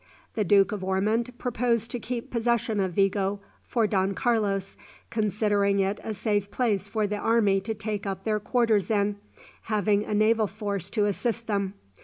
[0.33, 4.75] The Duke of Ormond proposed to keep possession of Vigo for Don Carlos,
[5.11, 9.17] considering it a safe place for the army to take up their quarters in,
[9.61, 11.75] having a naval force to assist them.